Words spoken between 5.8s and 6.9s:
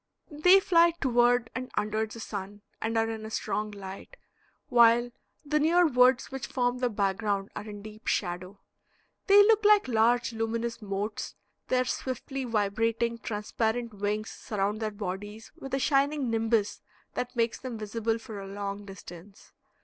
woods which form the